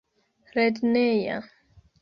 lerneja 0.53 1.37